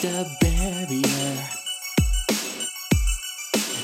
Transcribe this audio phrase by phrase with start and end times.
[0.00, 1.48] just a barrier,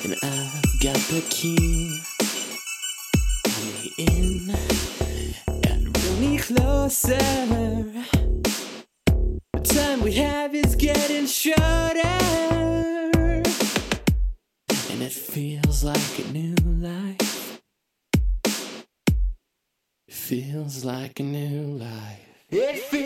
[0.04, 2.00] and I've got the key.
[3.44, 4.54] Pull in
[5.64, 7.18] and me closer.
[9.52, 11.58] The time we have is getting shorter,
[14.90, 17.60] and it feels like a new life.
[20.08, 22.20] Feels like a new life.
[22.50, 23.03] It feels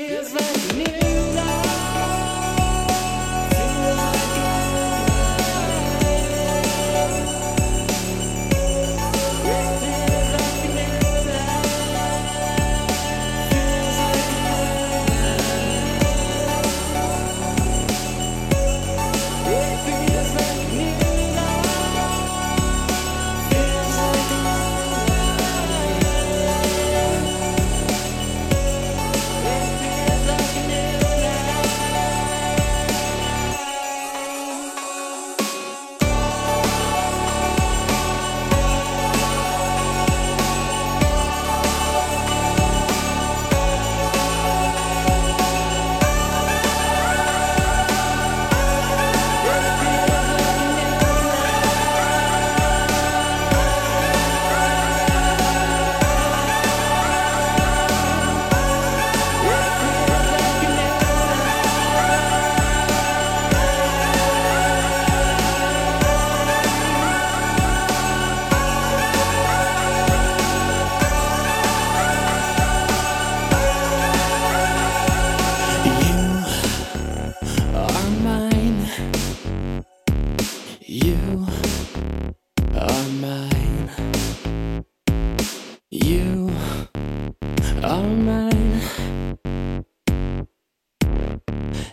[87.98, 89.38] are mine.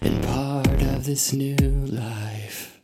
[0.02, 1.58] And part of this new
[1.88, 2.75] life.